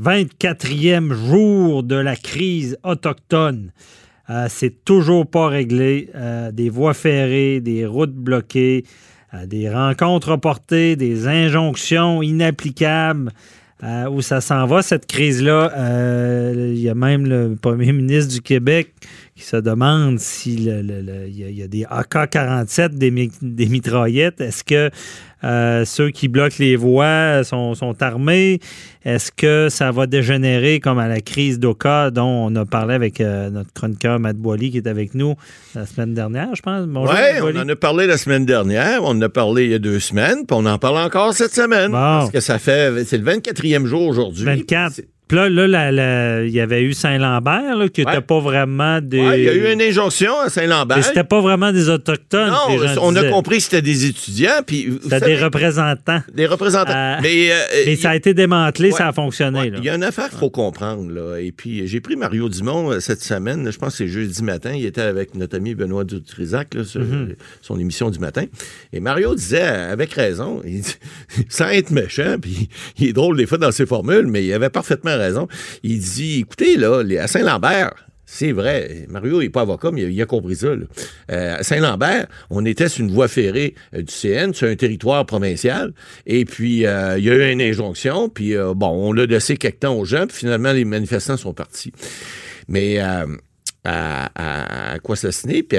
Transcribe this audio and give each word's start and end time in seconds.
24e 0.00 1.12
jour 1.12 1.82
de 1.82 1.96
la 1.96 2.16
crise 2.16 2.78
autochtone. 2.82 3.72
Euh, 4.30 4.46
c'est 4.48 4.84
toujours 4.84 5.26
pas 5.26 5.48
réglé. 5.48 6.08
Euh, 6.14 6.52
des 6.52 6.70
voies 6.70 6.94
ferrées, 6.94 7.60
des 7.60 7.84
routes 7.84 8.14
bloquées, 8.14 8.84
euh, 9.34 9.46
des 9.46 9.68
rencontres 9.68 10.32
reportées, 10.32 10.96
des 10.96 11.28
injonctions 11.28 12.22
inapplicables. 12.22 13.32
où 14.12 14.22
ça 14.22 14.40
s'en 14.40 14.64
va, 14.66 14.80
cette 14.80 15.06
crise-là? 15.06 15.72
Il 16.54 16.78
y 16.78 16.88
a 16.88 16.94
même 16.94 17.26
le 17.26 17.56
premier 17.60 17.92
ministre 17.92 18.32
du 18.32 18.40
Québec 18.40 18.94
se 19.36 19.56
demande 19.56 20.18
s'il 20.18 20.64
y, 20.64 21.62
a 21.62 21.68
des 21.68 21.84
AK-47, 21.88 22.90
des, 22.90 23.30
des 23.40 23.66
mitraillettes. 23.66 24.40
Est-ce 24.40 24.62
que 24.62 24.90
euh, 25.44 25.84
ceux 25.84 26.10
qui 26.10 26.28
bloquent 26.28 26.56
les 26.58 26.76
voies 26.76 27.42
sont, 27.44 27.94
armés? 28.00 28.60
Est-ce 29.04 29.32
que 29.32 29.68
ça 29.70 29.90
va 29.90 30.06
dégénérer 30.06 30.80
comme 30.80 30.98
à 30.98 31.08
la 31.08 31.20
crise 31.20 31.58
d'Oka 31.58 32.10
dont 32.10 32.50
on 32.50 32.54
a 32.56 32.64
parlé 32.64 32.94
avec 32.94 33.20
euh, 33.20 33.50
notre 33.50 33.72
chroniqueur 33.72 34.20
Matt 34.20 34.36
Boily 34.36 34.70
qui 34.70 34.76
est 34.76 34.86
avec 34.86 35.14
nous 35.14 35.34
la 35.74 35.86
semaine 35.86 36.14
dernière, 36.14 36.54
je 36.54 36.62
pense? 36.62 36.86
Oui, 36.86 37.40
on 37.42 37.58
en 37.58 37.68
a 37.68 37.76
parlé 37.76 38.06
la 38.06 38.18
semaine 38.18 38.44
dernière, 38.44 39.02
on 39.02 39.08
en 39.08 39.22
a 39.22 39.28
parlé 39.28 39.64
il 39.64 39.70
y 39.70 39.74
a 39.74 39.78
deux 39.78 39.98
semaines, 39.98 40.46
puis 40.46 40.56
on 40.58 40.66
en 40.66 40.78
parle 40.78 40.98
encore 40.98 41.32
cette 41.32 41.54
semaine. 41.54 41.90
Parce 41.90 42.30
que 42.30 42.40
ça 42.40 42.58
fait, 42.58 43.04
c'est 43.04 43.18
le 43.18 43.24
24e 43.24 43.86
jour 43.86 44.02
aujourd'hui. 44.02 44.44
24 44.44 45.00
là, 45.32 45.48
là 45.48 46.42
il 46.42 46.50
y 46.50 46.60
avait 46.60 46.82
eu 46.82 46.92
Saint-Lambert, 46.92 47.90
qui 47.92 48.04
n'était 48.04 48.20
pas 48.20 48.40
vraiment 48.40 49.00
des. 49.00 49.18
il 49.18 49.44
y 49.44 49.48
a 49.48 49.54
eu 49.54 49.72
une 49.72 49.82
injonction 49.82 50.38
à 50.40 50.48
Saint-Lambert. 50.48 50.96
Mais 50.96 51.02
c'était 51.02 51.24
pas 51.24 51.40
vraiment 51.40 51.72
des 51.72 51.88
Autochtones. 51.88 52.50
Non, 52.50 52.76
on 53.02 53.14
a 53.16 53.24
compris 53.24 53.58
que 53.58 53.62
c'était 53.64 53.82
des 53.82 54.06
étudiants. 54.06 54.60
C'était 54.66 55.20
des 55.20 55.36
représentants. 55.36 56.22
Des 56.32 56.46
représentants. 56.46 56.92
Euh, 56.92 57.16
mais, 57.22 57.50
euh, 57.52 57.96
ça 57.96 58.10
a 58.10 58.16
été 58.16 58.34
démantelé, 58.34 58.90
ça 58.90 59.08
a 59.08 59.12
fonctionné. 59.12 59.72
Il 59.76 59.84
y 59.84 59.88
a 59.88 59.94
une 59.94 60.04
affaire 60.04 60.28
qu'il 60.28 60.38
faut 60.38 60.50
comprendre. 60.50 61.10
Là. 61.10 61.38
Et 61.38 61.52
puis, 61.52 61.86
j'ai 61.86 62.00
pris 62.00 62.16
Mario 62.16 62.48
Dumont 62.48 62.90
euh, 62.90 63.00
cette 63.00 63.22
semaine. 63.22 63.70
Je 63.70 63.78
pense 63.78 63.92
que 63.92 63.98
c'est 63.98 64.08
jeudi 64.08 64.42
matin. 64.42 64.72
Il 64.74 64.84
était 64.84 65.02
avec 65.02 65.34
notre 65.34 65.56
ami 65.56 65.74
Benoît 65.74 66.04
Dutrisac 66.04 66.74
sur 66.84 67.00
mm-hmm. 67.00 67.36
son 67.60 67.78
émission 67.78 68.10
du 68.10 68.18
matin. 68.18 68.44
Et 68.92 69.00
Mario 69.00 69.34
disait, 69.34 69.62
avec 69.62 70.12
raison, 70.12 70.62
il 70.66 70.82
sans 71.48 71.68
être 71.68 71.90
méchant, 71.90 72.36
puis 72.40 72.68
il 72.98 73.08
est 73.08 73.12
drôle 73.12 73.36
des 73.36 73.46
fois 73.46 73.58
dans 73.58 73.72
ses 73.72 73.86
formules, 73.86 74.26
mais 74.26 74.44
il 74.44 74.52
avait 74.52 74.70
parfaitement 74.70 75.16
Il 75.82 75.98
dit, 75.98 76.40
écoutez, 76.40 76.76
là, 76.76 77.02
à 77.20 77.26
Saint-Lambert, 77.26 77.94
c'est 78.34 78.52
vrai. 78.52 79.04
Mario 79.10 79.42
n'est 79.42 79.50
pas 79.50 79.60
avocat, 79.60 79.90
mais 79.92 80.10
il 80.10 80.22
a 80.22 80.24
compris 80.24 80.56
ça. 80.56 80.68
Euh, 80.68 81.56
à 81.58 81.62
Saint-Lambert, 81.62 82.28
on 82.48 82.64
était 82.64 82.88
sur 82.88 83.04
une 83.04 83.12
voie 83.12 83.28
ferrée 83.28 83.74
euh, 83.94 84.00
du 84.00 84.10
CN, 84.10 84.54
sur 84.54 84.68
un 84.68 84.74
territoire 84.74 85.26
provincial. 85.26 85.92
Et 86.24 86.46
puis, 86.46 86.86
euh, 86.86 87.18
il 87.18 87.24
y 87.24 87.30
a 87.30 87.34
eu 87.34 87.52
une 87.52 87.60
injonction. 87.60 88.30
Puis, 88.30 88.54
bon, 88.74 88.88
on 88.88 89.12
l'a 89.12 89.26
laissé 89.26 89.58
quelque 89.58 89.80
temps 89.80 89.94
aux 89.94 90.06
gens. 90.06 90.26
Puis, 90.26 90.38
finalement, 90.38 90.72
les 90.72 90.86
manifestants 90.86 91.36
sont 91.36 91.52
partis. 91.52 91.92
Mais 92.68 93.00
à, 93.00 93.26
à, 93.84 94.98
quoi 95.00 95.14
ça 95.14 95.28
puis 95.46 95.78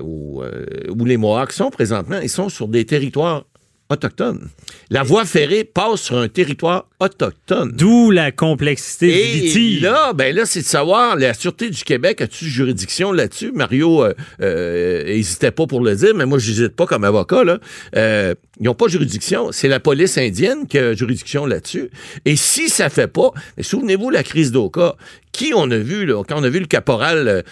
où, 0.00 0.42
où 0.88 1.04
les 1.04 1.16
Mohawks 1.16 1.52
sont 1.52 1.70
présentement, 1.70 2.20
ils 2.22 2.28
sont 2.28 2.48
sur 2.48 2.68
des 2.68 2.84
territoires 2.84 3.44
autochtones. 3.90 4.48
La 4.90 5.02
voie 5.02 5.24
ferrée 5.24 5.64
passe 5.64 6.02
sur 6.02 6.18
un 6.18 6.28
territoire 6.28 6.86
autochtone. 7.00 7.72
D'où 7.72 8.10
la 8.10 8.32
complexité 8.32 9.08
Et 9.08 9.32
du 9.32 9.40
litige. 9.40 9.82
Là, 9.82 10.12
ben 10.12 10.34
là, 10.34 10.44
c'est 10.44 10.60
de 10.60 10.66
savoir, 10.66 11.16
la 11.16 11.32
Sûreté 11.34 11.70
du 11.70 11.82
Québec 11.84 12.20
a-tu 12.20 12.46
juridiction 12.46 13.12
là-dessus? 13.12 13.52
Mario 13.52 14.04
n'hésitait 14.40 15.46
euh, 15.46 15.50
euh, 15.50 15.52
pas 15.52 15.66
pour 15.66 15.80
le 15.80 15.94
dire, 15.94 16.14
mais 16.14 16.26
moi, 16.26 16.38
je 16.38 16.50
n'hésite 16.50 16.76
pas 16.76 16.86
comme 16.86 17.04
avocat. 17.04 17.44
Là. 17.44 17.58
Euh, 17.96 18.34
ils 18.60 18.64
n'ont 18.64 18.74
pas 18.74 18.88
juridiction. 18.88 19.52
C'est 19.52 19.68
la 19.68 19.80
police 19.80 20.18
indienne 20.18 20.66
qui 20.66 20.78
a 20.78 20.94
juridiction 20.94 21.46
là-dessus. 21.46 21.90
Et 22.24 22.36
si 22.36 22.68
ça 22.68 22.90
fait 22.90 23.06
pas, 23.06 23.30
souvenez-vous 23.60 24.10
la 24.10 24.22
crise 24.22 24.52
d'Oka, 24.52 24.96
qui 25.32 25.52
on 25.54 25.70
a 25.70 25.78
vu, 25.78 26.04
là, 26.04 26.22
quand 26.28 26.40
on 26.40 26.42
a 26.42 26.48
vu 26.48 26.58
le 26.58 26.66
caporal 26.66 27.44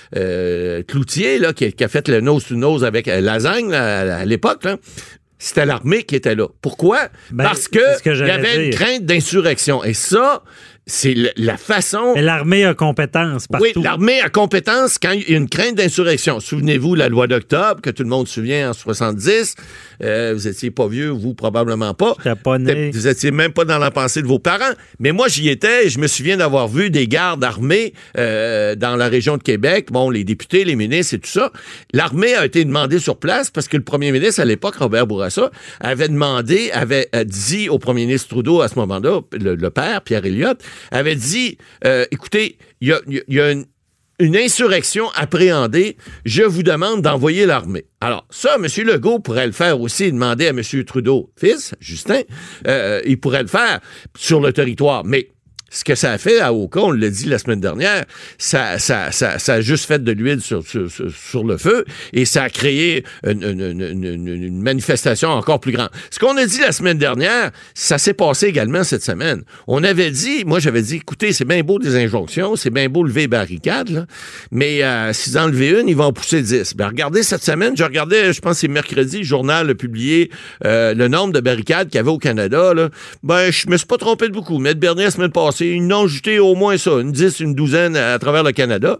Cloutier, 0.88 1.38
là, 1.38 1.52
qui, 1.52 1.72
a 1.84 1.88
fait 1.88 2.08
le 2.08 2.20
nose-to-nose 2.20 2.84
avec 2.84 3.06
Lasagne 3.06 3.72
à, 3.72 4.16
à 4.16 4.24
l'époque, 4.24 4.66
c'était 5.38 5.66
l'armée 5.66 6.02
qui 6.04 6.16
était 6.16 6.34
là. 6.34 6.48
Pourquoi? 6.62 7.08
Ben, 7.30 7.44
Parce 7.44 7.68
que, 7.68 7.78
il 8.04 8.26
y 8.26 8.30
avait 8.30 8.66
une 8.66 8.72
crainte 8.72 9.04
d'insurrection. 9.04 9.84
Et 9.84 9.94
ça, 9.94 10.42
c'est 10.88 11.16
la 11.36 11.56
façon. 11.56 12.14
l'armée 12.14 12.64
a 12.64 12.72
compétence 12.72 13.48
partout. 13.48 13.66
Oui, 13.74 13.82
l'armée 13.82 14.20
a 14.20 14.28
compétence 14.28 14.98
quand 14.98 15.10
il 15.10 15.28
y 15.28 15.34
a 15.34 15.36
une 15.36 15.48
crainte 15.48 15.74
d'insurrection. 15.74 16.38
Souvenez-vous 16.38 16.94
la 16.94 17.08
loi 17.08 17.26
d'octobre 17.26 17.80
que 17.80 17.90
tout 17.90 18.04
le 18.04 18.08
monde 18.08 18.28
se 18.28 18.34
souvient 18.34 18.70
en 18.70 18.72
70. 18.72 19.56
Euh, 20.04 20.32
vous 20.32 20.46
étiez 20.46 20.70
pas 20.70 20.86
vieux, 20.86 21.08
vous 21.08 21.34
probablement 21.34 21.92
pas. 21.92 22.14
pas 22.44 22.58
né. 22.58 22.92
Vous 22.92 23.08
étiez 23.08 23.32
même 23.32 23.52
pas 23.52 23.64
dans 23.64 23.78
la 23.78 23.90
pensée 23.90 24.22
de 24.22 24.28
vos 24.28 24.38
parents. 24.38 24.74
Mais 25.00 25.10
moi, 25.10 25.26
j'y 25.26 25.48
étais. 25.48 25.86
Et 25.86 25.90
je 25.90 25.98
me 25.98 26.06
souviens 26.06 26.36
d'avoir 26.36 26.68
vu 26.68 26.88
des 26.88 27.08
gardes 27.08 27.42
armés 27.42 27.92
euh, 28.16 28.76
dans 28.76 28.94
la 28.94 29.08
région 29.08 29.38
de 29.38 29.42
Québec. 29.42 29.88
Bon, 29.90 30.08
les 30.08 30.22
députés, 30.22 30.64
les 30.64 30.76
ministres 30.76 31.14
et 31.14 31.18
tout 31.18 31.30
ça. 31.30 31.50
L'armée 31.94 32.36
a 32.36 32.46
été 32.46 32.64
demandée 32.64 33.00
sur 33.00 33.16
place 33.16 33.50
parce 33.50 33.66
que 33.66 33.76
le 33.76 33.82
premier 33.82 34.12
ministre 34.12 34.40
à 34.40 34.44
l'époque, 34.44 34.76
Robert 34.76 35.08
Bourassa, 35.08 35.50
avait 35.80 36.08
demandé, 36.08 36.70
avait 36.72 37.08
euh, 37.16 37.24
dit 37.24 37.68
au 37.68 37.80
premier 37.80 38.06
ministre 38.06 38.28
Trudeau 38.28 38.60
à 38.60 38.68
ce 38.68 38.78
moment-là, 38.78 39.20
le, 39.32 39.70
père 39.70 40.02
Pierre 40.02 40.24
Elliott, 40.24 40.62
avait 40.90 41.16
dit, 41.16 41.58
euh, 41.84 42.04
écoutez, 42.10 42.58
il 42.80 42.88
y 42.88 43.40
a, 43.40 43.52
une, 43.52 43.66
insurrection 44.36 45.10
appréhendée, 45.14 45.96
je 46.24 46.42
vous 46.42 46.62
demande 46.62 47.02
d'envoyer 47.02 47.44
l'armée. 47.44 47.84
Alors, 48.00 48.26
ça, 48.30 48.56
M. 48.56 48.66
Legault 48.84 49.18
pourrait 49.18 49.46
le 49.46 49.52
faire 49.52 49.80
aussi, 49.80 50.10
demander 50.10 50.46
à 50.46 50.50
M. 50.50 50.62
Trudeau, 50.84 51.30
fils, 51.36 51.74
Justin, 51.80 52.22
euh, 52.66 53.02
il 53.04 53.20
pourrait 53.20 53.42
le 53.42 53.48
faire 53.48 53.80
sur 54.16 54.40
le 54.40 54.52
territoire. 54.52 55.04
Mais 55.04 55.30
ce 55.70 55.84
que 55.84 55.94
ça 55.94 56.12
a 56.12 56.18
fait 56.18 56.40
à 56.40 56.52
Oka, 56.52 56.80
on 56.80 56.90
l'a 56.90 57.10
dit 57.10 57.26
la 57.26 57.38
semaine 57.38 57.60
dernière, 57.60 58.04
ça, 58.38 58.78
ça, 58.78 59.12
ça, 59.12 59.38
ça 59.38 59.54
a 59.54 59.60
juste 59.60 59.86
fait 59.86 60.02
de 60.02 60.12
l'huile 60.12 60.40
sur, 60.40 60.66
sur, 60.66 60.90
sur, 60.90 61.44
le 61.44 61.58
feu 61.58 61.84
et 62.12 62.24
ça 62.24 62.44
a 62.44 62.50
créé 62.50 63.04
une, 63.24 63.42
une, 63.42 63.80
une, 63.80 64.26
une, 64.26 64.62
manifestation 64.62 65.28
encore 65.28 65.60
plus 65.60 65.72
grande. 65.72 65.90
Ce 66.10 66.18
qu'on 66.18 66.36
a 66.36 66.46
dit 66.46 66.60
la 66.60 66.72
semaine 66.72 66.98
dernière, 66.98 67.50
ça 67.74 67.98
s'est 67.98 68.14
passé 68.14 68.46
également 68.46 68.84
cette 68.84 69.02
semaine. 69.02 69.42
On 69.66 69.84
avait 69.84 70.10
dit, 70.10 70.44
moi 70.44 70.58
j'avais 70.58 70.82
dit, 70.82 70.96
écoutez, 70.96 71.32
c'est 71.32 71.44
bien 71.44 71.62
beau 71.62 71.78
des 71.78 71.96
injonctions, 71.96 72.56
c'est 72.56 72.70
bien 72.70 72.88
beau 72.88 73.02
lever 73.02 73.26
barricades, 73.28 73.90
là, 73.90 74.06
mais 74.50 74.82
euh, 74.82 75.12
levaient 75.34 75.80
une, 75.80 75.88
ils 75.88 75.96
vont 75.96 76.04
en 76.04 76.12
pousser 76.12 76.42
dix. 76.42 76.74
Ben, 76.74 76.88
regardez 76.88 77.22
cette 77.22 77.44
semaine, 77.44 77.76
je 77.76 77.84
regardais, 77.84 78.32
je 78.32 78.40
pense 78.40 78.56
c'est 78.56 78.68
mercredi, 78.68 79.18
le 79.18 79.24
journal 79.24 79.70
a 79.70 79.74
publié 79.74 80.30
euh, 80.64 80.94
le 80.94 81.08
nombre 81.08 81.32
de 81.32 81.40
barricades 81.40 81.88
qu'il 81.88 81.96
y 81.96 81.98
avait 81.98 82.10
au 82.10 82.18
Canada. 82.18 82.72
Là. 82.72 82.88
Ben, 83.22 83.50
je 83.50 83.68
me 83.68 83.76
suis 83.76 83.86
pas 83.86 83.98
trompé 83.98 84.28
de 84.28 84.32
beaucoup. 84.32 84.58
Mais 84.58 84.74
Bernier, 84.74 85.04
la 85.04 85.10
semaine 85.10 85.30
passée, 85.30 85.55
ils 85.60 85.86
n'ont 85.86 86.06
jeté 86.06 86.38
au 86.38 86.54
moins 86.54 86.76
ça, 86.76 86.92
une 87.00 87.12
dix, 87.12 87.40
une 87.40 87.54
douzaine 87.54 87.96
à, 87.96 88.18
travers 88.18 88.42
le 88.42 88.52
Canada. 88.52 88.98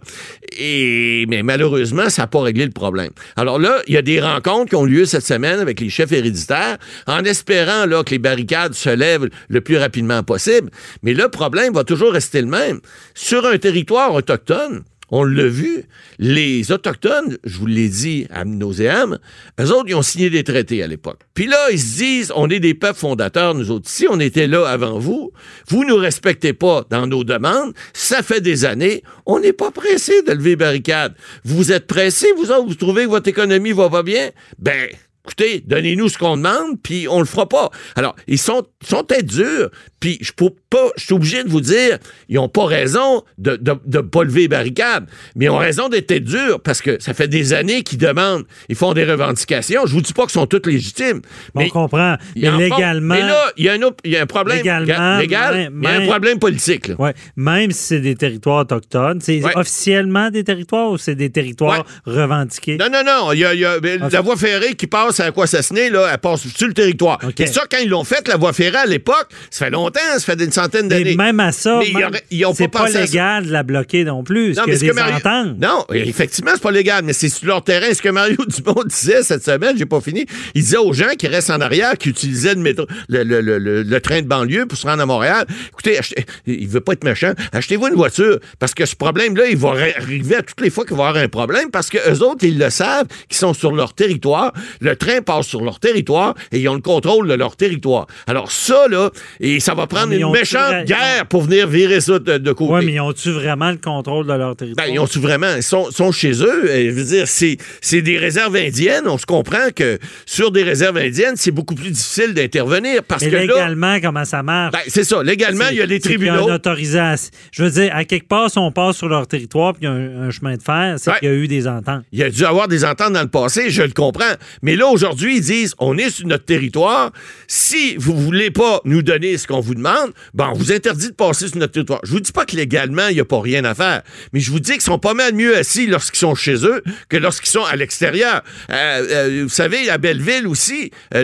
Et, 0.57 1.25
mais 1.27 1.43
malheureusement, 1.43 2.09
ça 2.09 2.23
n'a 2.23 2.27
pas 2.27 2.41
réglé 2.41 2.65
le 2.65 2.71
problème. 2.71 3.11
Alors 3.35 3.59
là, 3.59 3.81
il 3.87 3.93
y 3.93 3.97
a 3.97 4.01
des 4.01 4.19
rencontres 4.19 4.69
qui 4.69 4.75
ont 4.75 4.85
lieu 4.85 5.05
cette 5.05 5.25
semaine 5.25 5.59
avec 5.59 5.79
les 5.79 5.89
chefs 5.89 6.11
héréditaires 6.11 6.77
en 7.05 7.23
espérant 7.23 7.85
que 8.03 8.11
les 8.11 8.19
barricades 8.19 8.73
se 8.73 8.89
lèvent 8.89 9.29
le 9.49 9.61
plus 9.61 9.77
rapidement 9.77 10.23
possible. 10.23 10.69
Mais 11.03 11.13
le 11.13 11.29
problème 11.29 11.73
va 11.73 11.83
toujours 11.83 12.13
rester 12.13 12.41
le 12.41 12.47
même. 12.47 12.79
Sur 13.13 13.45
un 13.45 13.57
territoire 13.57 14.13
autochtone, 14.13 14.83
on 15.09 15.23
l'a 15.23 15.47
vu, 15.47 15.85
les 16.19 16.71
Autochtones, 16.71 17.37
je 17.43 17.57
vous 17.57 17.65
l'ai 17.65 17.89
dit 17.89 18.27
à 18.29 18.45
nauséam, 18.45 19.19
eux 19.59 19.71
autres, 19.71 19.85
ils 19.87 19.95
ont 19.95 20.01
signé 20.01 20.29
des 20.29 20.43
traités 20.43 20.83
à 20.83 20.87
l'époque. 20.87 21.21
Puis 21.33 21.47
là, 21.47 21.71
ils 21.71 21.79
se 21.79 21.97
disent, 21.97 22.33
on 22.35 22.49
est 22.49 22.59
des 22.59 22.73
peuples 22.73 22.99
fondateurs, 22.99 23.55
nous 23.55 23.71
autres. 23.71 23.89
Si 23.89 24.05
on 24.09 24.19
était 24.19 24.47
là 24.47 24.67
avant 24.67 24.99
vous, 24.99 25.31
vous 25.69 25.85
nous 25.85 25.95
respectez 25.95 26.53
pas 26.53 26.85
dans 26.89 27.07
nos 27.07 27.23
demandes, 27.23 27.73
ça 27.93 28.21
fait 28.21 28.41
des 28.41 28.65
années, 28.65 29.03
on 29.25 29.39
n'est 29.39 29.53
pas 29.53 29.71
pressé 29.71 30.21
de 30.23 30.31
lever 30.31 30.55
barricade. 30.55 31.15
Vous 31.45 31.71
êtes 31.71 31.87
pressés, 31.87 32.31
vous 32.37 32.51
autres, 32.51 32.67
vous 32.67 32.75
trouvez 32.75 33.05
que 33.05 33.09
votre 33.09 33.29
économie 33.29 33.71
va 33.71 33.89
pas 33.89 34.03
bien? 34.03 34.31
Ben, 34.59 34.89
écoutez, 35.27 35.61
donnez-nous 35.65 36.09
ce 36.09 36.17
qu'on 36.17 36.37
demande, 36.37 36.81
puis 36.81 37.07
on 37.09 37.19
le 37.19 37.25
fera 37.25 37.47
pas. 37.49 37.69
Alors, 37.95 38.15
ils 38.27 38.37
sont, 38.37 38.63
sont 38.87 39.03
peut-être 39.03 39.25
durs, 39.25 39.69
puis 39.99 40.17
je 40.21 40.31
peux 40.31 40.51
pas, 40.69 40.87
je 40.95 41.05
suis 41.05 41.13
obligé 41.13 41.43
de 41.43 41.49
vous 41.49 41.61
dire, 41.61 41.97
ils 42.29 42.35
n'ont 42.35 42.49
pas 42.49 42.65
raison 42.65 43.23
de, 43.37 43.55
de, 43.57 43.73
de 43.85 43.99
pas 43.99 44.23
lever 44.23 44.41
les 44.41 44.47
barricades, 44.47 45.05
mais 45.35 45.45
ils 45.45 45.49
ont 45.49 45.57
raison 45.57 45.89
d'être 45.89 46.13
durs 46.13 46.61
parce 46.61 46.81
que 46.81 47.01
ça 47.01 47.13
fait 47.13 47.27
des 47.27 47.53
années 47.53 47.83
qu'ils 47.83 47.97
demandent, 47.97 48.45
ils 48.69 48.75
font 48.75 48.93
des 48.93 49.03
revendications. 49.03 49.85
Je 49.85 49.93
vous 49.93 50.01
dis 50.01 50.13
pas 50.13 50.23
qu'elles 50.23 50.31
sont 50.31 50.47
toutes 50.47 50.67
légitimes. 50.67 51.21
Mais 51.55 51.65
on 51.65 51.69
comprend. 51.69 52.15
Mais 52.35 52.51
légalement. 52.57 53.15
Mais 53.15 53.21
là, 53.21 53.51
il 53.57 53.65
y, 53.65 53.69
a 53.69 53.73
un, 53.73 53.79
il 54.05 54.11
y 54.11 54.17
a 54.17 54.21
un 54.21 54.25
problème 54.25 54.57
légalement, 54.57 55.17
légal, 55.17 55.71
il 55.75 55.83
y 55.83 55.87
a 55.87 55.91
un 55.91 56.05
problème 56.05 56.39
politique. 56.39 56.91
Ouais, 56.97 57.13
même 57.35 57.71
si 57.71 57.83
c'est 57.83 57.99
des 57.99 58.15
territoires 58.15 58.61
autochtones, 58.61 59.19
c'est 59.21 59.41
officiellement 59.55 60.29
des 60.29 60.43
territoires 60.43 60.91
ou 60.91 60.97
c'est 60.97 61.15
des 61.15 61.29
territoires 61.29 61.85
revendiqués? 62.05 62.77
Non, 62.77 62.87
non, 62.91 63.03
non. 63.05 63.31
Il 63.33 63.39
y 63.39 63.45
a, 63.45 63.53
y 63.53 63.65
a 63.65 63.77
la 63.79 64.21
voie 64.21 64.37
ferrée 64.37 64.75
qui 64.75 64.87
passe 64.87 65.16
à 65.23 65.31
quoi 65.31 65.45
assassiner, 65.45 65.89
là, 65.89 66.09
elle 66.11 66.17
passe 66.19 66.47
sur 66.47 66.67
le 66.67 66.73
territoire. 66.73 67.19
Et 67.39 67.47
ça, 67.47 67.63
quand 67.69 67.77
ils 67.83 67.89
l'ont 67.89 68.03
fait, 68.03 68.27
la 68.27 68.37
voie 68.37 68.53
ferrée 68.53 68.77
à 68.77 68.85
l'époque, 68.85 69.27
ça 69.49 69.65
fait 69.65 69.71
longtemps, 69.71 69.99
ça 70.13 70.19
fait 70.19 70.43
une 70.43 70.51
centaine 70.51 70.87
Mais 70.87 71.03
d'années. 71.03 71.15
même 71.15 71.39
à 71.39 71.51
ça, 71.51 71.79
Mais 71.79 71.87
ils 71.89 71.97
même, 71.97 72.69
pas 72.69 72.83
pas, 72.83 72.87
ça. 72.91 73.01
légal 73.01 73.45
de 73.47 73.51
la 73.51 73.63
bloquer 73.63 74.03
non 74.03 74.23
plus. 74.23 74.55
Non, 74.55 74.63
mais 74.67 74.77
que 74.77 74.91
Mario... 74.93 75.15
Non, 75.59 75.85
effectivement, 75.93 76.51
c'est 76.53 76.61
pas 76.63 76.71
légal, 76.71 77.03
mais 77.03 77.13
c'est 77.13 77.29
sur 77.29 77.47
leur 77.47 77.63
terrain. 77.63 77.93
Ce 77.93 78.01
que 78.01 78.09
Mario 78.09 78.37
Dumont 78.47 78.83
disait 78.85 79.23
cette 79.23 79.43
semaine, 79.43 79.75
j'ai 79.77 79.85
pas 79.85 80.01
fini, 80.01 80.25
il 80.53 80.61
disait 80.61 80.77
aux 80.77 80.93
gens 80.93 81.09
qui 81.17 81.27
restent 81.27 81.49
en 81.49 81.61
arrière, 81.61 81.97
qui 81.97 82.09
utilisaient 82.09 82.53
le, 82.55 82.61
métro, 82.61 82.85
le, 83.09 83.23
le- 83.23 83.41
le- 83.41 83.57
le- 83.57 83.83
le 83.83 84.01
train 84.01 84.21
de 84.21 84.27
banlieue 84.27 84.65
pour 84.65 84.77
se 84.77 84.85
rendre 84.87 85.01
à 85.01 85.05
Montréal, 85.05 85.45
écoutez, 85.69 85.97
achetez- 85.99 86.25
il 86.45 86.67
veut 86.67 86.81
pas 86.81 86.93
être 86.93 87.03
méchant, 87.03 87.33
achetez-vous 87.53 87.87
une 87.87 87.95
voiture, 87.95 88.39
parce 88.59 88.73
que 88.73 88.85
ce 88.85 88.95
problème-là, 88.95 89.47
il 89.47 89.57
va 89.57 89.69
arriver 89.97 90.35
à 90.35 90.41
toutes 90.41 90.61
les 90.61 90.69
fois 90.69 90.85
qu'il 90.85 90.95
va 90.97 91.03
y 91.05 91.07
avoir 91.07 91.23
un 91.23 91.27
problème, 91.29 91.69
parce 91.71 91.89
que 91.89 91.97
eux 92.11 92.21
autres, 92.23 92.43
ils 92.43 92.57
le 92.57 92.69
savent, 92.69 93.07
qu'ils 93.27 93.37
sont 93.37 93.53
sur 93.53 93.71
leur 93.71 93.93
territoire, 93.93 94.53
le 94.81 94.95
train 94.95 95.06
passe 95.25 95.47
sur 95.47 95.61
leur 95.61 95.79
territoire, 95.79 96.35
et 96.51 96.59
ils 96.59 96.69
ont 96.69 96.75
le 96.75 96.81
contrôle 96.81 97.27
de 97.27 97.33
leur 97.33 97.55
territoire. 97.55 98.07
Alors 98.27 98.51
ça, 98.51 98.87
là, 98.87 99.09
et 99.39 99.59
ça 99.59 99.73
va 99.73 99.87
prendre 99.87 100.13
une 100.13 100.31
méchante 100.31 100.85
guerre 100.85 101.25
pour 101.29 101.43
venir 101.43 101.67
virer 101.67 102.01
ça 102.01 102.19
de, 102.19 102.37
de 102.37 102.51
côté. 102.51 102.73
Oui, 102.73 102.85
mais 102.85 102.93
ils 102.93 102.99
ont-tu 103.01 103.31
vraiment 103.31 103.71
le 103.71 103.77
contrôle 103.77 104.27
de 104.27 104.33
leur 104.33 104.55
territoire? 104.55 104.87
Ben, 104.87 104.93
ils 104.93 104.99
ont-tu 104.99 105.19
vraiment, 105.19 105.55
ils 105.55 105.63
sont, 105.63 105.91
sont 105.91 106.11
chez 106.11 106.31
eux. 106.43 106.69
Et, 106.71 106.89
je 106.89 106.95
veux 106.95 107.03
dire, 107.03 107.27
c'est, 107.27 108.01
des 108.01 108.17
réserves 108.17 108.55
indiennes. 108.55 109.07
On 109.07 109.17
se 109.17 109.25
comprend 109.25 109.69
que 109.75 109.97
sur 110.25 110.51
des 110.51 110.63
réserves 110.63 110.97
indiennes, 110.97 111.35
c'est 111.35 111.51
beaucoup 111.51 111.75
plus 111.75 111.91
difficile 111.91 112.33
d'intervenir 112.33 113.03
parce 113.03 113.23
mais 113.23 113.29
que 113.29 113.35
là, 113.35 113.41
légalement, 113.41 113.99
comment 114.01 114.25
ça 114.25 114.43
marche? 114.43 114.73
ben, 114.73 114.79
c'est 114.87 115.03
ça. 115.03 115.23
Légalement, 115.23 115.65
il 115.71 115.77
y 115.77 115.81
a 115.81 115.87
des 115.87 115.99
tribunaux. 115.99 116.49
autorisation. 116.49 117.31
Je 117.51 117.63
veux 117.63 117.71
dire, 117.71 117.95
à 117.95 118.05
quelque 118.05 118.27
part, 118.27 118.49
si 118.49 118.57
on 118.57 118.71
passe 118.71 118.97
sur 118.97 119.07
leur 119.07 119.27
territoire 119.27 119.73
puis 119.73 119.83
il 119.83 119.85
y 119.85 119.87
a 119.87 119.91
un, 119.91 120.27
un 120.27 120.29
chemin 120.31 120.55
de 120.55 120.61
fer, 120.61 120.95
c'est 120.97 121.11
qu'il 121.19 121.29
y 121.29 121.31
a 121.31 121.35
eu 121.35 121.47
des 121.47 121.67
ententes. 121.67 122.03
Il 122.11 122.19
y 122.19 122.23
a 122.23 122.29
dû 122.29 122.45
avoir 122.45 122.67
des 122.67 122.85
ententes 122.85 123.13
dans 123.13 123.21
le 123.21 123.27
passé, 123.27 123.69
je 123.69 123.83
le 123.83 123.91
comprends. 123.91 124.33
Mais 124.61 124.75
là, 124.75 124.87
aujourd'hui, 124.97 125.37
ils 125.37 125.41
disent, 125.41 125.73
on 125.79 125.97
est 125.97 126.09
sur 126.09 126.27
notre 126.27 126.45
territoire. 126.45 127.11
Si 127.47 127.95
vous 127.97 128.17
voulez 128.17 128.51
pas 128.51 128.81
nous 128.83 129.01
donner 129.03 129.37
ce 129.37 129.45
qu'on 129.47 129.59
vous 129.59 129.75
demande, 129.75 130.11
ben, 130.33 130.49
on 130.51 130.57
vous 130.57 130.71
interdit 130.71 131.09
de 131.09 131.13
passer 131.13 131.47
sur 131.47 131.57
notre 131.57 131.73
territoire. 131.73 131.99
Je 132.03 132.11
vous 132.11 132.19
dis 132.19 132.31
pas 132.31 132.45
que 132.45 132.55
légalement, 132.55 133.07
il 133.09 133.13
n'y 133.15 133.19
a 133.21 133.25
pas 133.25 133.39
rien 133.41 133.63
à 133.65 133.73
faire. 133.75 134.01
Mais 134.33 134.39
je 134.39 134.49
vous 134.51 134.59
dis 134.59 134.71
qu'ils 134.73 134.81
sont 134.81 134.99
pas 134.99 135.13
mal 135.13 135.33
mieux 135.33 135.55
assis 135.55 135.85
lorsqu'ils 135.87 136.19
sont 136.19 136.35
chez 136.35 136.65
eux 136.65 136.81
que 137.09 137.17
lorsqu'ils 137.17 137.49
sont 137.51 137.63
à 137.63 137.75
l'extérieur. 137.75 138.41
Euh, 138.71 139.05
euh, 139.09 139.43
vous 139.43 139.49
savez, 139.49 139.89
à 139.89 139.97
Belleville 139.97 140.47
aussi, 140.47 140.91
euh, 141.13 141.23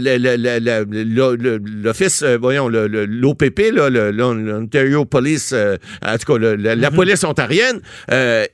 l'office, 1.83 2.23
voyons, 2.39 2.67
l'OPP, 2.69 3.71
l'Ontario 3.73 5.05
Police, 5.05 5.53
en 6.05 6.17
tout 6.17 6.33
cas, 6.33 6.37
le- 6.37 6.55
la, 6.55 6.75
la 6.75 6.91
police 6.91 7.23
ontarienne, 7.23 7.79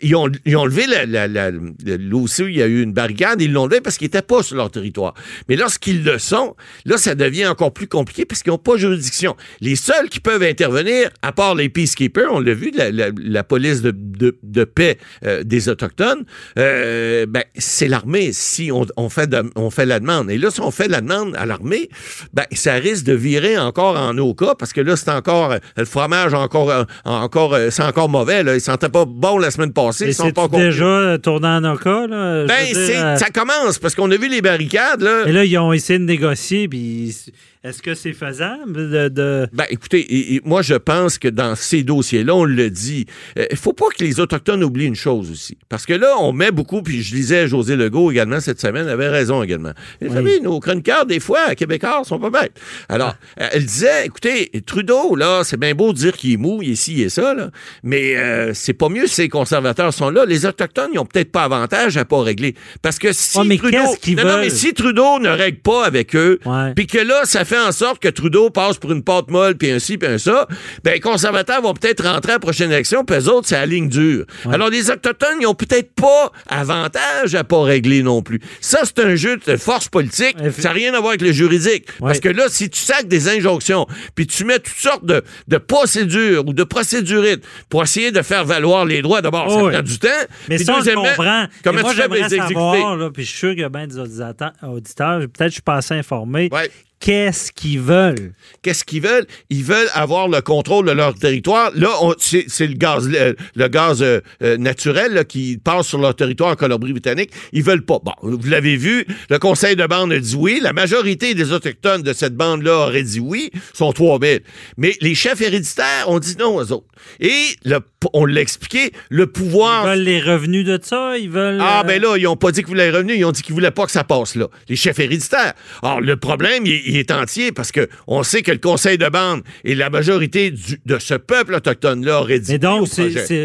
ils, 0.01 0.15
ont, 0.15 0.29
ils 0.45 0.55
ont 0.55 0.65
levé 0.65 0.85
la, 0.87 1.05
la, 1.05 1.27
la- 1.27 1.51
là 1.51 2.15
aussi, 2.15 2.43
il 2.43 2.55
y 2.57 2.61
a 2.61 2.67
eu 2.67 2.81
une 2.81 2.93
barricade, 2.93 3.41
ils 3.41 3.51
l'ont 3.51 3.65
levé 3.65 3.81
parce 3.81 3.97
qu'ils 3.97 4.05
n'étaient 4.05 4.21
pas 4.21 4.43
sur 4.43 4.55
leur 4.55 4.71
territoire. 4.71 5.08
Mais 5.47 5.55
lorsqu'ils 5.55 6.03
le 6.03 6.19
sont, 6.19 6.55
là, 6.85 6.97
ça 6.97 7.15
devient 7.15 7.47
encore 7.47 7.73
plus 7.73 7.87
compliqué 7.87 8.25
parce 8.25 8.43
qu'ils 8.43 8.51
n'ont 8.51 8.57
pas 8.57 8.77
juridiction. 8.77 9.35
Les 9.61 9.75
seuls 9.75 10.09
qui 10.09 10.19
peuvent 10.19 10.43
intervenir, 10.43 11.09
à 11.21 11.31
part 11.31 11.55
les 11.55 11.69
peacekeepers, 11.69 12.27
on 12.31 12.39
l'a 12.39 12.53
vu, 12.53 12.71
la, 12.75 12.91
la- 12.91 13.09
la 13.17 13.43
police 13.43 13.81
de, 13.81 13.91
de- 13.95 14.37
de 14.43 14.63
paix 14.63 14.97
euh, 15.25 15.43
des 15.43 15.69
Autochtones, 15.69 16.23
euh, 16.57 17.25
ben, 17.27 17.43
c'est 17.57 17.87
l'armée 17.87 18.31
si 18.33 18.71
on, 18.71 18.85
on 18.97 19.09
fait 19.09 19.27
de- 19.27 19.49
on 19.55 19.69
fait 19.69 19.85
la 19.85 19.99
demande. 19.99 20.29
Et 20.31 20.37
là, 20.37 20.51
si 20.51 20.61
on 20.61 20.71
fait 20.71 20.87
la 20.87 21.01
demande 21.01 21.35
à 21.35 21.45
l'armée, 21.45 21.89
ben, 22.33 22.43
ça 22.51 22.73
risque 22.73 23.05
de 23.05 23.13
virer 23.13 23.57
encore 23.57 23.97
en 23.97 24.13
nos 24.13 24.33
cas 24.33 24.55
parce 24.57 24.73
que 24.73 24.81
là, 24.81 24.95
c'est 24.95 25.09
encore, 25.11 25.55
le 25.77 25.85
fromage 25.85 26.33
encore, 26.33 26.85
encore, 27.05 27.53
euh, 27.53 27.69
c'est 27.69 27.83
encore 27.83 28.09
mauvais. 28.09 28.43
Là. 28.43 28.55
Il 28.55 28.61
sentait 28.61 28.89
pas 28.89 29.05
bon 29.05 29.37
la 29.37 29.51
semaine 29.51 29.73
passée. 29.73 30.05
Et 30.05 30.07
ils 30.09 30.13
sont 30.13 30.31
pas 30.31 30.47
déjà 30.57 31.17
tourné 31.21 31.47
en 31.47 31.63
Oka, 31.63 32.07
là? 32.07 32.43
Je 32.43 32.47
ben, 32.47 32.65
dire, 32.73 33.19
ça 33.19 33.29
commence 33.29 33.77
parce 33.79 33.95
qu'on 33.95 34.09
a 34.11 34.17
vu 34.17 34.27
les 34.29 34.41
barricades. 34.41 34.88
Là. 34.97 35.27
Et 35.27 35.31
là, 35.31 35.45
ils 35.45 35.57
ont 35.57 35.73
essayé 35.73 35.99
de 35.99 36.05
négocier, 36.05 36.67
puis 36.67 37.15
est-ce 37.63 37.81
que 37.81 37.93
c'est 37.93 38.13
faisable 38.13 38.89
de... 38.89 39.09
de- 39.09 39.47
Ben, 39.51 39.65
écoutez, 39.69 39.99
et- 39.99 40.35
et 40.35 40.41
moi, 40.45 40.61
je 40.61 40.75
pense 40.75 41.17
que 41.17 41.27
dans 41.27 41.55
ces 41.55 41.83
dossiers-là, 41.83 42.33
on 42.33 42.45
le 42.45 42.69
dit, 42.69 43.05
euh, 43.37 43.45
il 43.51 43.57
faut 43.57 43.73
pas 43.73 43.87
que 43.97 44.01
les 44.01 44.21
Autochtones 44.21 44.63
oublient 44.63 44.85
une 44.85 44.95
chose 44.95 45.29
aussi. 45.29 45.57
Parce 45.67 45.85
que 45.85 45.93
là, 45.93 46.13
on 46.19 46.31
met 46.31 46.51
beaucoup, 46.51 46.81
puis 46.81 47.01
je 47.03 47.13
lisais 47.15 47.49
José 47.49 47.75
Legault 47.75 48.11
également 48.11 48.39
cette 48.39 48.61
semaine, 48.61 48.87
avait 48.87 49.09
raison 49.09 49.43
également. 49.43 49.71
Vous 50.01 50.13
savez, 50.13 50.39
nos 50.39 50.59
chroniqueurs, 50.61 51.05
des 51.05 51.19
fois, 51.19 51.53
Québécois, 51.55 52.01
sont 52.05 52.17
pas 52.19 52.29
bêtes. 52.29 52.53
Alors, 52.87 53.15
Ah. 53.37 53.43
euh, 53.43 53.49
elle 53.51 53.65
disait, 53.65 54.05
écoutez, 54.05 54.49
Trudeau, 54.65 55.15
là, 55.15 55.41
c'est 55.43 55.57
bien 55.59 55.75
beau 55.75 55.91
de 55.91 55.97
dire 55.97 56.15
qu'il 56.15 56.31
est 56.31 56.37
mou, 56.37 56.61
il 56.61 56.71
est 56.71 56.75
ci 56.75 57.01
et 57.01 57.09
ça, 57.09 57.33
là, 57.33 57.49
mais 57.83 58.15
euh, 58.15 58.53
c'est 58.53 58.73
pas 58.73 58.87
mieux 58.87 59.07
si 59.07 59.21
les 59.21 59.29
conservateurs 59.29 59.93
sont 59.93 60.09
là. 60.09 60.23
Les 60.25 60.45
Autochtones, 60.45 60.91
ils 60.93 60.99
ont 60.99 61.05
peut-être 61.05 61.31
pas 61.33 61.43
avantage 61.43 61.97
à 61.97 62.05
pas 62.05 62.21
régler. 62.23 62.55
Parce 62.81 62.99
que 62.99 63.11
si 63.11 63.37
mais 63.45 63.57
Trudeau... 63.57 63.77
non, 63.79 64.23
non, 64.23 64.37
mais 64.39 64.49
si 64.49 64.73
Trudeau 64.73 65.19
ne 65.19 65.27
règle 65.29 65.59
pas 65.59 65.85
avec 65.85 66.15
eux, 66.15 66.39
puis 66.75 66.87
que 66.87 66.99
là, 66.99 67.21
ça 67.25 67.43
fait 67.49 67.59
en 67.59 67.71
sorte 67.71 67.99
que 68.01 68.07
Trudeau 68.07 68.49
passe 68.49 68.77
pour 68.77 68.91
une 68.91 69.03
pâte 69.03 69.29
molle, 69.29 69.55
puis 69.55 69.71
un 69.71 69.79
ci, 69.79 69.97
puis 69.97 70.07
un 70.07 70.17
ça, 70.17 70.47
ben 70.83 70.93
les 70.93 70.99
conservateurs 70.99 71.61
vont 71.61 71.73
peut-être 71.73 72.03
rentrer 72.05 72.31
à 72.33 72.35
la 72.35 72.39
prochaine 72.39 72.71
élection, 72.71 73.03
puis 73.03 73.17
eux 73.17 73.27
autres, 73.29 73.47
c'est 73.47 73.55
la 73.55 73.65
ligne 73.65 73.89
dure. 73.89 74.25
Alors, 74.51 74.69
les 74.69 74.89
Autochtones, 74.91 75.37
ils 75.41 75.47
ont 75.47 75.53
peut-être 75.55 75.93
pas 75.93 76.31
avantage 76.47 77.35
à 77.35 77.43
pas 77.43 77.61
régler 77.63 78.03
non 78.03 78.21
plus. 78.21 78.39
Ça, 78.61 78.79
c'est 78.83 78.99
un 78.99 79.15
jeu 79.15 79.37
de 79.37 79.57
force 79.57 79.87
politique. 79.89 80.35
Ça 80.57 80.69
n'a 80.69 80.73
rien 80.73 80.93
à 80.93 80.97
voir 80.99 81.09
avec 81.09 81.21
le 81.21 81.31
juridique. 81.31 81.87
Ouais. 81.99 82.07
Parce 82.09 82.19
que 82.19 82.29
là, 82.29 82.43
si 82.49 82.69
tu 82.69 82.79
sacs 82.79 83.07
des 83.07 83.27
injonctions, 83.29 83.87
puis 84.15 84.27
tu 84.27 84.45
mets 84.45 84.59
toutes 84.59 84.75
sortes 84.77 85.05
de, 85.05 85.23
de 85.47 85.57
procédures 85.57 86.47
ou 86.47 86.53
de 86.53 86.63
procédurites 86.63 87.43
pour 87.69 87.83
essayer 87.83 88.11
de 88.11 88.21
faire 88.21 88.45
valoir 88.45 88.85
les 88.85 89.01
droits, 89.01 89.21
d'abord, 89.21 89.45
Oh 89.47 89.51
ça 89.59 89.63
oui. 89.65 89.71
prend 89.73 89.81
du 89.81 89.99
temps. 89.99 90.07
Mais 90.49 90.57
Puis 90.57 90.65
ça, 90.65 90.75
on 90.79 90.83
comprend. 91.03 91.45
Comment 91.63 91.81
moi, 91.81 91.91
tu 91.91 91.97
fais 91.97 92.05
pour 92.05 92.15
les 92.15 92.21
exécuter? 92.23 92.53
savoir, 92.53 92.95
là, 92.97 93.09
puis 93.09 93.23
je 93.23 93.29
suis 93.29 93.37
sûr 93.39 93.49
qu'il 93.51 93.59
y 93.61 93.63
a 93.63 93.69
bien 93.69 93.87
des 93.87 93.97
auditeurs, 93.97 94.33
auditeurs, 94.63 95.19
peut-être 95.19 95.37
que 95.37 95.45
je 95.47 95.53
suis 95.53 95.61
pas 95.61 95.75
assez 95.75 95.93
informé, 95.95 96.49
Ouais. 96.51 96.69
Qu'est-ce 96.99 97.51
qu'ils 97.51 97.79
veulent? 97.79 98.33
Qu'est-ce 98.61 98.83
qu'ils 98.83 99.01
veulent? 99.01 99.25
Ils 99.49 99.63
veulent 99.63 99.89
avoir 99.93 100.27
le 100.27 100.41
contrôle 100.41 100.85
de 100.85 100.91
leur 100.91 101.13
territoire. 101.15 101.71
Là, 101.75 101.89
c'est 102.17 102.67
le 102.67 102.73
gaz, 102.73 103.09
le, 103.09 103.67
gaz 103.67 104.01
euh, 104.01 104.19
euh, 104.43 104.57
naturel 104.57 105.25
qui 105.25 105.57
passe 105.57 105.87
sur 105.87 105.99
leur 105.99 106.15
territoire 106.15 106.51
en 106.51 106.55
Colombie-Britannique. 106.55 107.31
Ils 107.53 107.63
veulent 107.63 107.85
pas. 107.85 107.99
Bon, 108.03 108.13
vous 108.21 108.49
l'avez 108.49 108.75
vu, 108.75 109.05
le 109.29 109.39
conseil 109.39 109.75
de 109.75 109.85
bande 109.85 110.11
a 110.11 110.19
dit 110.19 110.35
oui. 110.35 110.59
La 110.61 110.73
majorité 110.73 111.33
des 111.33 111.51
autochtones 111.51 112.03
de 112.03 112.13
cette 112.13 112.35
bande-là 112.35 112.87
auraient 112.87 113.03
dit 113.03 113.19
oui, 113.19 113.51
sont 113.73 113.91
3000. 113.93 114.41
Mais 114.77 114.95
les 115.01 115.15
chefs 115.15 115.41
héréditaires 115.41 116.05
ont 116.07 116.19
dit 116.19 116.35
non 116.37 116.55
aux 116.55 116.71
autres. 116.71 116.87
Et 117.19 117.55
le- 117.65 117.79
on 118.13 118.25
l'a 118.25 118.41
expliqué, 118.41 118.91
le 119.09 119.27
pouvoir... 119.27 119.83
Ils 119.85 119.89
veulent 119.89 120.05
les 120.05 120.21
revenus 120.21 120.65
de 120.65 120.79
ça? 120.81 121.17
Ils 121.17 121.29
veulent... 121.29 121.59
Ah, 121.61 121.81
euh, 121.81 121.83
ben 121.83 122.01
là, 122.01 122.15
ils 122.17 122.27
ont 122.27 122.35
pas 122.37 122.51
dit 122.51 122.61
qu'ils 122.61 122.69
voulaient 122.69 122.91
les 122.91 122.97
revenus, 122.97 123.17
ils 123.17 123.25
ont 123.25 123.31
dit 123.31 123.41
qu'ils 123.41 123.53
voulaient 123.53 123.71
pas 123.71 123.85
que 123.85 123.91
ça 123.91 124.03
passe 124.03 124.35
là. 124.35 124.47
Les 124.69 124.75
chefs 124.75 124.99
héréditaires. 124.99 125.53
Alors, 125.83 125.99
le 126.01 126.15
problème, 126.15 126.65
il, 126.65 126.81
il 126.85 126.97
est 126.97 127.11
entier 127.11 127.51
parce 127.51 127.71
que 127.71 127.89
on 128.07 128.23
sait 128.23 128.41
que 128.41 128.51
le 128.51 128.57
conseil 128.57 128.97
de 128.97 129.07
bande 129.09 129.41
et 129.63 129.75
la 129.75 129.89
majorité 129.89 130.51
du- 130.51 130.79
de 130.85 130.97
ce 130.99 131.13
peuple 131.15 131.55
autochtone-là 131.55 132.21
auraient 132.21 132.39
dit 132.39 132.53
Mais 132.53 132.59
donc, 132.59 132.87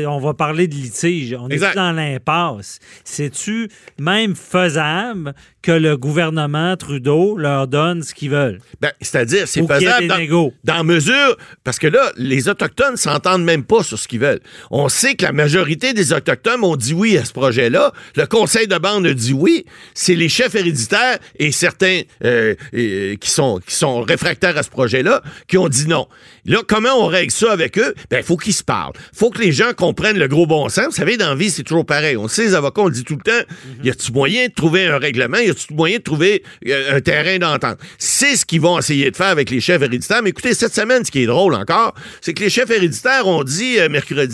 on 0.06 0.18
va 0.20 0.34
parler 0.34 0.68
de 0.68 0.74
litige. 0.74 1.34
On 1.38 1.48
Exact. 1.48 1.72
est 1.72 1.76
dans 1.76 1.92
l'impasse. 1.92 2.78
C'est-tu 3.04 3.68
même 3.98 4.34
faisable 4.36 5.34
que 5.62 5.72
le 5.72 5.96
gouvernement 5.96 6.76
Trudeau 6.76 7.36
leur 7.36 7.66
donne 7.66 8.02
ce 8.02 8.14
qu'ils 8.14 8.30
veulent? 8.30 8.60
Ben, 8.80 8.92
C'est-à-dire, 9.00 9.48
c'est 9.48 9.66
faisable 9.66 10.06
dans, 10.08 10.52
dans 10.64 10.84
mesure, 10.84 11.36
parce 11.64 11.78
que 11.78 11.86
là, 11.86 12.12
les 12.16 12.48
Autochtones 12.48 12.96
s'entendent 12.96 13.44
même 13.44 13.64
pas 13.64 13.82
sur 13.82 13.98
ce 13.98 14.06
qu'ils 14.06 14.20
veulent. 14.20 14.40
On 14.70 14.88
sait 14.88 15.14
que 15.14 15.24
la 15.24 15.32
majorité 15.32 15.92
des 15.92 16.12
Autochtones 16.12 16.64
ont 16.64 16.76
dit 16.76 16.94
oui 16.94 17.16
à 17.18 17.24
ce 17.24 17.32
projet-là. 17.32 17.92
Le 18.16 18.26
conseil 18.26 18.66
de 18.66 18.76
bande 18.78 19.06
a 19.06 19.14
dit 19.14 19.32
oui. 19.32 19.64
C'est 19.94 20.14
les 20.14 20.28
chefs 20.28 20.54
héréditaires 20.54 21.18
et 21.38 21.52
certains 21.52 22.02
euh, 22.24 22.54
euh, 22.74 23.16
qui, 23.16 23.30
sont, 23.30 23.60
qui 23.66 23.74
sont 23.74 24.02
réfractaires 24.02 24.56
à 24.56 24.62
ce 24.62 24.70
projet-là 24.70 25.22
qui 25.48 25.58
ont 25.58 25.68
dit 25.68 25.86
non. 25.86 26.08
Là, 26.46 26.60
comment 26.66 26.94
on 26.98 27.06
règle 27.06 27.30
ça 27.30 27.52
avec 27.52 27.78
eux? 27.78 27.94
Ben, 28.10 28.18
il 28.18 28.22
faut 28.22 28.36
qu'ils 28.36 28.54
se 28.54 28.62
parlent. 28.62 28.92
faut 29.14 29.30
que 29.30 29.40
les 29.40 29.52
gens 29.52 29.72
comprennent 29.74 30.18
le 30.18 30.28
gros 30.28 30.46
bon 30.46 30.68
sens. 30.68 30.86
Vous 30.86 30.92
savez, 30.92 31.16
dans 31.16 31.30
la 31.30 31.34
vie, 31.34 31.50
c'est 31.50 31.62
toujours 31.62 31.86
pareil. 31.86 32.16
On 32.16 32.28
sait, 32.28 32.44
les 32.44 32.54
avocats, 32.54 32.82
on 32.82 32.86
le 32.86 32.92
dit 32.92 33.04
tout 33.04 33.16
le 33.16 33.22
temps, 33.22 33.46
y 33.82 33.90
a-tu 33.90 34.12
moyen 34.12 34.48
de 34.48 34.52
trouver 34.52 34.86
un 34.86 34.98
règlement? 34.98 35.38
Y 35.38 35.50
a-tu 35.50 35.72
moyen 35.72 35.98
de 35.98 36.02
trouver 36.02 36.42
euh, 36.68 36.96
un 36.96 37.00
terrain 37.00 37.38
d'entente? 37.38 37.78
C'est 37.98 38.36
ce 38.36 38.44
qu'ils 38.44 38.60
vont 38.60 38.78
essayer 38.78 39.10
de 39.10 39.16
faire 39.16 39.28
avec 39.28 39.50
les 39.50 39.60
chefs 39.60 39.80
héréditaires. 39.80 40.22
Mais 40.22 40.30
écoutez, 40.30 40.54
cette 40.54 40.74
semaine, 40.74 41.04
ce 41.04 41.10
qui 41.10 41.22
est 41.22 41.26
drôle 41.26 41.54
encore, 41.54 41.94
c'est 42.20 42.34
que 42.34 42.42
les 42.42 42.50
chefs 42.50 42.70
héréditaires 42.70 43.26
ont 43.26 43.42
dit 43.42 43.78
euh, 43.78 43.88
mercredi, 43.88 44.33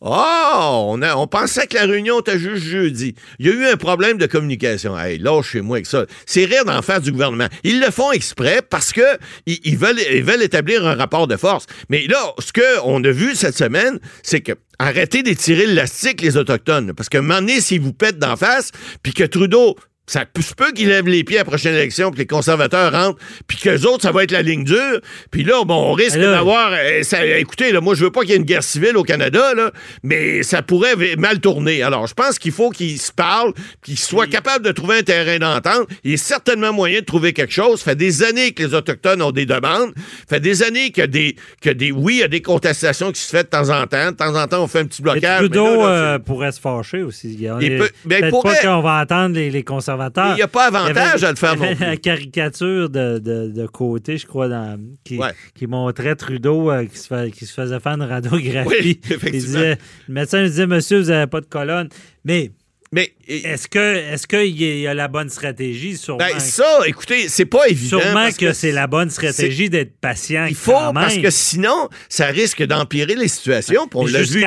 Oh, 0.00 0.96
on, 0.96 1.26
pensait 1.26 1.66
que 1.66 1.74
la 1.74 1.84
réunion 1.84 2.20
était 2.20 2.38
juste 2.38 2.62
jeudi. 2.62 3.14
Il 3.40 3.46
y 3.46 3.50
a 3.50 3.52
eu 3.52 3.66
un 3.66 3.76
problème 3.76 4.16
de 4.16 4.26
communication. 4.26 4.96
Hey, 4.96 5.18
lâchez-moi 5.18 5.78
avec 5.78 5.86
ça. 5.86 6.06
C'est 6.24 6.44
rire 6.44 6.64
d'en 6.64 6.82
faire 6.82 7.00
du 7.00 7.10
gouvernement. 7.10 7.48
Ils 7.64 7.80
le 7.80 7.90
font 7.90 8.12
exprès 8.12 8.62
parce 8.62 8.92
que 8.92 9.18
ils, 9.46 9.76
veulent, 9.76 10.42
établir 10.42 10.86
un 10.86 10.94
rapport 10.94 11.26
de 11.26 11.36
force. 11.36 11.66
Mais 11.88 12.06
là, 12.06 12.32
ce 12.38 12.52
qu'on 12.52 13.02
a 13.02 13.10
vu 13.10 13.34
cette 13.34 13.56
semaine, 13.56 13.98
c'est 14.22 14.40
que 14.40 14.52
arrêtez 14.78 15.24
d'étirer 15.24 15.66
l'élastique, 15.66 16.20
les 16.20 16.36
Autochtones. 16.36 16.92
Parce 16.94 17.08
que 17.08 17.18
un 17.18 17.48
s'ils 17.60 17.80
vous 17.80 17.92
pètent 17.92 18.18
d'en 18.18 18.36
face, 18.36 18.70
puis 19.02 19.12
que 19.12 19.24
Trudeau 19.24 19.76
Ça 20.08 20.24
se 20.40 20.54
peut 20.54 20.72
qu'ils 20.72 20.88
lèvent 20.88 21.06
les 21.06 21.22
pieds 21.22 21.36
à 21.36 21.40
la 21.40 21.44
prochaine 21.44 21.74
élection, 21.74 22.10
que 22.10 22.16
les 22.16 22.26
conservateurs 22.26 22.92
rentrent, 22.92 23.18
puis 23.46 23.58
qu'eux 23.58 23.82
autres, 23.82 24.02
ça 24.02 24.10
va 24.10 24.24
être 24.24 24.30
la 24.30 24.40
ligne 24.40 24.64
dure. 24.64 25.00
Puis 25.30 25.44
là, 25.44 25.62
bon, 25.64 25.90
on 25.90 25.92
risque 25.92 26.18
d'avoir... 26.18 26.72
Euh, 26.72 27.02
écoutez, 27.36 27.72
là, 27.72 27.82
moi, 27.82 27.94
je 27.94 28.04
veux 28.04 28.10
pas 28.10 28.22
qu'il 28.22 28.30
y 28.30 28.32
ait 28.32 28.38
une 28.38 28.44
guerre 28.44 28.62
civile 28.62 28.96
au 28.96 29.02
Canada, 29.02 29.52
là, 29.54 29.70
mais 30.02 30.42
ça 30.42 30.62
pourrait 30.62 30.96
mal 31.18 31.40
tourner. 31.40 31.82
Alors, 31.82 32.06
je 32.06 32.14
pense 32.14 32.38
qu'il 32.38 32.52
faut 32.52 32.70
qu'ils 32.70 32.98
se 32.98 33.12
parlent, 33.12 33.52
qu'ils 33.82 33.98
soient 33.98 34.26
capables 34.26 34.64
de 34.64 34.72
trouver 34.72 34.98
un 34.98 35.02
terrain 35.02 35.38
d'entente. 35.38 35.86
Il 36.04 36.12
y 36.12 36.14
a 36.14 36.16
certainement 36.16 36.72
moyen 36.72 37.00
de 37.00 37.04
trouver 37.04 37.34
quelque 37.34 37.52
chose. 37.52 37.80
Ça 37.80 37.90
fait 37.90 37.96
des 37.96 38.22
années 38.22 38.52
que 38.52 38.62
les 38.62 38.74
Autochtones 38.74 39.20
ont 39.20 39.32
des 39.32 39.44
demandes. 39.44 39.92
Ça 40.20 40.36
fait 40.36 40.40
des 40.40 40.62
années 40.62 40.90
que 40.90 41.02
des... 41.02 41.36
Que 41.60 41.70
des 41.70 41.92
oui, 41.92 42.14
il 42.14 42.20
y 42.20 42.22
a 42.22 42.28
des 42.28 42.40
contestations 42.40 43.12
qui 43.12 43.20
se 43.20 43.36
font 43.36 43.42
de 43.42 43.48
temps 43.48 43.68
en 43.68 43.86
temps. 43.86 44.10
De 44.10 44.16
temps 44.16 44.34
en 44.34 44.46
temps, 44.46 44.62
on 44.62 44.68
fait 44.68 44.80
un 44.80 44.86
petit 44.86 45.02
blocage. 45.02 45.42
Mais 45.42 45.48
Trudeau 45.48 45.86
euh, 45.86 46.18
pourrait 46.18 46.52
se 46.52 46.60
fâcher 46.60 47.02
aussi. 47.02 47.36
Il, 47.60 47.78
peut, 47.78 47.90
ben, 48.06 48.30
pourrait... 48.30 48.54
pas 48.54 48.62
qu'on 48.62 48.80
va 48.80 48.98
attendre 48.98 49.38
les 49.38 49.62
conservateurs 49.62 49.97
il 49.98 50.34
n'y 50.34 50.42
a 50.42 50.48
pas 50.48 50.66
avantage 50.66 51.24
à 51.24 51.30
le 51.30 51.36
faire 51.36 51.56
non 51.56 51.74
plus. 51.74 51.84
La 51.84 51.96
caricature 51.96 52.88
de, 52.88 53.18
de, 53.18 53.66
côté, 53.66 54.18
je 54.18 54.26
crois, 54.26 54.48
dans, 54.48 54.78
qui, 55.04 55.18
qui, 55.54 55.66
montrait 55.66 56.16
Trudeau 56.16 56.70
euh, 56.70 56.84
qui, 56.86 56.98
se 56.98 57.28
qui, 57.30 57.46
se 57.46 57.52
faisait 57.52 57.80
faire 57.80 57.92
une 57.92 58.02
radiographie. 58.02 58.68
Oui, 58.68 59.00
effectivement. 59.04 59.28
Il 59.32 59.40
disait, 59.40 59.78
le 60.08 60.14
médecin 60.14 60.40
lui 60.40 60.48
disait 60.48 60.66
Monsieur, 60.66 61.00
vous 61.00 61.08
n'avez 61.08 61.26
pas 61.26 61.40
de 61.40 61.46
colonne. 61.46 61.88
Mais 62.24 62.50
mais 62.92 63.12
est-ce 63.28 63.68
que 63.68 63.96
est-ce 64.12 64.26
qu'il 64.26 64.60
y 64.60 64.86
a 64.86 64.94
la 64.94 65.08
bonne 65.08 65.28
stratégie? 65.28 65.96
Sur 65.96 66.16
ben, 66.16 66.38
ça 66.38 66.80
écoutez 66.86 67.28
c'est 67.28 67.44
pas 67.44 67.68
évident 67.68 68.00
sûrement 68.00 68.28
que, 68.30 68.52
c'est 68.52 68.72
la 68.72 68.86
bonne 68.86 69.10
stratégie 69.10 69.68
d'être 69.68 69.92
patient 70.00 70.46
il 70.48 70.54
faut 70.54 70.72
parce 70.94 71.18
que 71.18 71.30
sinon 71.30 71.88
ça 72.08 72.26
risque 72.26 72.62
d'empirer 72.62 73.14
les 73.14 73.28
situations 73.28 73.88
on 73.94 74.06
l'a 74.06 74.22
vu 74.22 74.44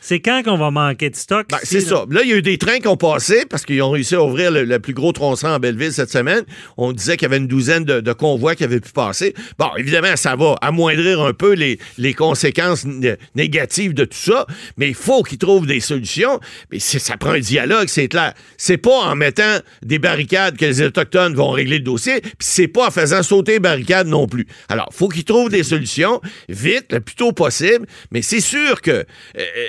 c'est 0.00 0.20
quand 0.20 0.42
qu'on 0.44 0.58
va 0.58 0.70
manquer 0.70 1.10
de 1.10 1.16
stock 1.16 1.46
ben, 1.50 1.58
c'est 1.62 1.80
ça. 1.80 2.04
Là 2.10 2.20
il 2.22 2.30
y 2.30 2.32
a 2.32 2.36
eu 2.36 2.42
des 2.42 2.58
trains 2.58 2.78
qui 2.80 2.88
ont 2.88 2.96
passé 2.96 3.44
parce 3.48 3.64
qu'ils 3.64 3.82
ont 3.82 3.90
réussi 3.90 4.14
à 4.14 4.22
ouvrir 4.22 4.50
le, 4.50 4.78
plus 4.78 4.94
gros 4.94 5.12
tronçon 5.12 5.48
en 5.48 5.58
Belleville 5.58 5.92
cette 5.92 6.10
semaine. 6.10 6.44
On 6.76 6.92
disait 6.92 7.16
qu'il 7.16 7.26
y 7.26 7.26
avait 7.26 7.38
une 7.38 7.46
douzaine 7.46 7.84
de, 7.84 8.12
convois 8.12 8.54
qui 8.54 8.64
avaient 8.64 8.80
pu 8.80 8.92
passer. 8.92 9.34
Bon 9.58 9.70
évidemment 9.76 10.16
ça 10.16 10.36
va 10.36 10.56
amoindrir 10.60 11.20
un 11.20 11.32
peu 11.32 11.54
les, 11.54 11.78
les 11.98 12.14
conséquences 12.14 12.84
négatives 13.34 13.94
de 13.94 14.04
tout 14.04 14.18
ça 14.18 14.46
mais 14.76 14.88
il 14.88 14.94
faut 14.94 15.22
qu'ils 15.22 15.38
trouvent 15.38 15.66
des 15.66 15.80
solutions. 15.80 16.40
Mais 16.70 16.78
ça 16.78 17.16
prend 17.16 17.30
un 17.30 17.40
dialogue, 17.40 17.69
c'est 17.86 18.08
clair. 18.08 18.34
C'est 18.56 18.76
pas 18.76 18.96
en 18.96 19.14
mettant 19.14 19.58
des 19.82 19.98
barricades 19.98 20.56
que 20.56 20.64
les 20.64 20.82
Autochtones 20.82 21.34
vont 21.34 21.50
régler 21.50 21.78
le 21.78 21.84
dossier, 21.84 22.20
puis 22.20 22.32
c'est 22.38 22.68
pas 22.68 22.88
en 22.88 22.90
faisant 22.90 23.22
sauter 23.22 23.52
les 23.52 23.60
barricades 23.60 24.06
non 24.06 24.26
plus. 24.26 24.46
Alors, 24.68 24.88
faut 24.92 25.08
qu'ils 25.08 25.24
trouvent 25.24 25.50
des 25.50 25.62
solutions 25.62 26.20
vite, 26.48 26.86
le 26.92 27.00
plus 27.00 27.14
tôt 27.14 27.32
possible, 27.32 27.86
mais 28.10 28.22
c'est 28.22 28.40
sûr 28.40 28.80
que, 28.80 28.90
euh, 28.90 29.04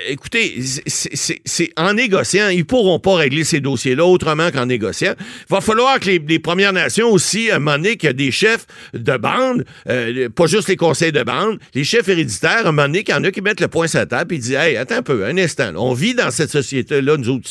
écoutez, 0.08 0.60
c'est 0.86 1.72
en 1.76 1.94
négociant, 1.94 2.48
ils 2.48 2.64
pourront 2.64 2.98
pas 2.98 3.16
régler 3.16 3.44
ces 3.44 3.60
dossiers-là 3.60 4.04
autrement 4.04 4.50
qu'en 4.50 4.66
négociant. 4.66 5.14
Va 5.48 5.60
falloir 5.60 6.00
que 6.00 6.10
les, 6.10 6.38
Premières 6.42 6.72
Nations 6.72 7.10
aussi, 7.10 7.50
à 7.50 7.56
un 7.56 7.82
qu'il 7.82 8.10
y 8.10 8.14
des 8.14 8.30
chefs 8.30 8.66
de 8.94 9.16
bande, 9.16 9.64
euh, 9.88 10.28
pas 10.28 10.46
juste 10.46 10.68
les 10.68 10.76
conseils 10.76 11.12
de 11.12 11.22
bande, 11.22 11.58
les 11.74 11.84
chefs 11.84 12.08
héréditaires, 12.08 12.66
à 12.66 12.68
un 12.68 12.72
moment 12.72 12.92
qu'il 12.92 13.10
y 13.10 13.12
en 13.12 13.22
a 13.24 13.30
qui 13.30 13.40
mettent 13.40 13.60
le 13.60 13.68
point 13.68 13.86
sur 13.86 14.00
la 14.00 14.06
table 14.06 14.34
et 14.34 14.38
disent, 14.38 14.52
hey, 14.52 14.76
attends 14.76 14.96
un 14.96 15.02
peu, 15.02 15.24
un 15.24 15.38
instant, 15.38 15.72
on 15.76 15.94
vit 15.94 16.14
dans 16.14 16.30
cette 16.30 16.50
société-là, 16.50 17.16
nous 17.16 17.28
autres 17.28 17.48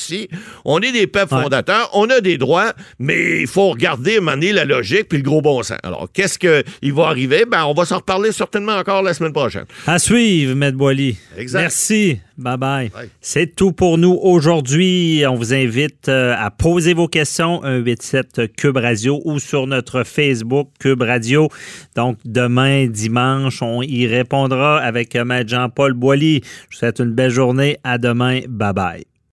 on 0.66 0.80
est 0.80 0.92
des 0.92 1.08
peuples 1.08 1.36
fondateurs, 1.42 1.90
on 1.94 2.10
a 2.10 2.22
des 2.22 2.38
droits, 2.38 2.74
mais 3.00 3.42
il 3.42 3.48
faut 3.48 3.70
regarder, 3.70 4.20
mener 4.20 4.52
la 4.52 4.66
logique 4.66 5.10
puis 5.10 5.18
le 5.18 5.24
gros 5.24 5.42
bon 5.42 5.64
sens. 5.64 5.78
Alors, 5.84 6.08
qu'est-ce 6.14 6.38
qui 6.40 6.92
va 6.92 7.08
arriver? 7.08 7.46
Ben, 7.50 7.66
on 7.66 7.74
va 7.74 7.86
s'en 7.86 7.98
reparler 7.98 8.32
certainement 8.32 8.74
encore 8.74 9.02
la 9.04 9.14
semaine 9.14 9.34
prochaine. 9.34 9.66
À 9.88 10.00
suivre, 10.00 10.52
M. 10.52 10.72
Boily. 10.72 11.18
Merci. 11.54 12.20
Bye 12.38 12.58
bye. 12.58 12.92
C'est 13.20 13.56
tout 13.56 13.72
pour 13.72 13.98
nous 14.00 14.18
aujourd'hui. 14.22 15.24
On 15.28 15.36
vous 15.36 15.54
invite 15.54 16.10
euh, 16.10 16.34
à 16.36 16.50
poser 16.50 16.94
vos 16.94 17.08
questions 17.08 17.62
187 17.62 18.56
Cube 18.56 18.78
Radio 18.78 19.22
ou 19.26 19.40
sur 19.40 19.68
notre 19.68 20.04
Facebook 20.04 20.70
Cube 20.80 21.04
Radio. 21.04 21.50
Donc 21.96 22.18
demain 22.26 22.88
dimanche, 22.88 23.62
on 23.62 23.82
y 23.82 24.08
répondra 24.08 24.80
avec 24.80 25.16
M. 25.16 25.44
Jean-Paul 25.46 25.94
Boily. 25.94 26.42
Je 26.70 26.76
vous 26.76 26.80
souhaite 26.80 27.00
une 27.00 27.12
belle 27.12 27.32
journée. 27.32 27.78
À 27.84 27.98
demain. 27.98 28.42
Bye 28.48 28.74
bye. 28.74 29.11